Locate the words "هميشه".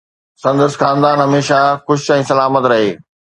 1.25-1.61